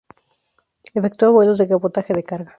[0.99, 2.49] Efectúa vuelos de cabotaje de carga.